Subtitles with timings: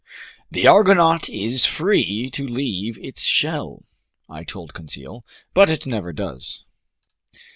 [0.49, 3.83] "The argonaut is free to leave its shell,"
[4.27, 6.65] I told Conseil, "but it never does."